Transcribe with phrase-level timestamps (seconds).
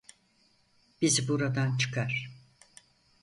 [1.01, 2.31] Bizi buradan çıkar!